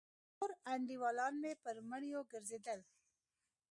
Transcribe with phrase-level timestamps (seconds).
[0.37, 2.79] نور انډيولان مې پر مړيو گرځېدل.